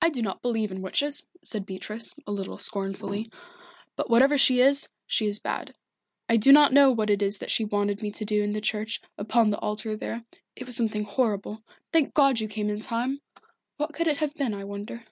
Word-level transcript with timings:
"I 0.00 0.10
do 0.10 0.22
not 0.22 0.42
believe 0.42 0.70
in 0.70 0.80
witches," 0.80 1.24
said 1.42 1.66
Beatrice, 1.66 2.14
a 2.24 2.30
little 2.30 2.56
scornfully. 2.56 3.32
"But 3.96 4.08
whatever 4.08 4.38
she 4.38 4.60
is, 4.60 4.88
she 5.08 5.26
is 5.26 5.40
bad. 5.40 5.74
I 6.28 6.36
do 6.36 6.52
not 6.52 6.72
know 6.72 6.92
what 6.92 7.10
it 7.10 7.20
was 7.20 7.38
that 7.38 7.50
she 7.50 7.64
wanted 7.64 8.00
me 8.00 8.12
to 8.12 8.24
do 8.24 8.44
in 8.44 8.52
the 8.52 8.60
church, 8.60 9.02
upon 9.18 9.50
the 9.50 9.58
altar 9.58 9.96
there 9.96 10.24
it 10.54 10.66
was 10.66 10.76
something 10.76 11.02
horrible. 11.02 11.64
Thank 11.92 12.14
God 12.14 12.38
you 12.38 12.46
came 12.46 12.70
in 12.70 12.78
time! 12.78 13.22
What 13.76 13.92
could 13.92 14.06
it 14.06 14.18
have 14.18 14.36
been, 14.36 14.54
I 14.54 14.62
wonder?" 14.62 15.04